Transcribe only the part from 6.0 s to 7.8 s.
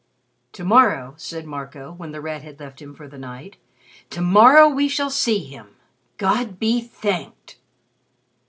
God be thanked!"